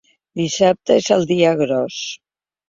Dissabte 0.39 0.95
és 1.01 1.09
el 1.17 1.27
dia 1.33 1.53
gros. 1.61 2.01